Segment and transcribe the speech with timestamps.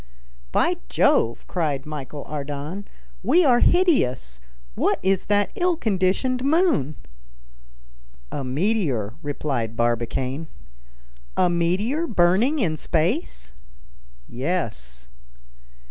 [0.51, 2.85] "By Jove!" cried Michel Ardan,
[3.21, 4.39] "we are hideous.
[4.73, 6.95] What is that ill conditioned moon?"
[8.31, 10.47] "A meteor," replied Barbicane.
[11.37, 13.53] "A meteor burning in space?"
[14.27, 15.07] "Yes."